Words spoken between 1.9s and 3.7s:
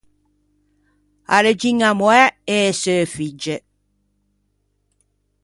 moæ e e seu figge.